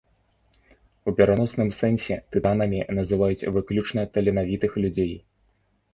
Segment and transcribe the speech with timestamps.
[1.09, 5.13] У пераносным сэнсе тытанамі называюць выключна таленавітых людзей.